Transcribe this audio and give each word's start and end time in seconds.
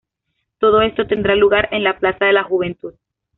Todo 0.57 0.81
esto, 0.81 1.05
tendrá 1.05 1.35
lugar 1.35 1.69
en 1.71 1.83
la 1.83 1.99
Plaza 1.99 2.25
de 2.25 2.33
la 2.33 2.41
Juventud. 2.43 2.95